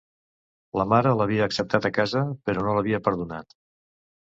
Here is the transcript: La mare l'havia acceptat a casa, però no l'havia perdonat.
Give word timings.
La 0.79 0.85
mare 0.93 1.11
l'havia 1.19 1.43
acceptat 1.51 1.87
a 1.91 1.93
casa, 1.99 2.25
però 2.51 2.65
no 2.69 2.75
l'havia 2.79 3.03
perdonat. 3.11 3.57